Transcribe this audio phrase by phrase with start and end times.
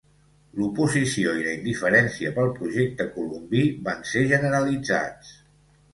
[0.59, 5.37] L'oposició i la indiferència pel projecte colombí van ser generalitzats.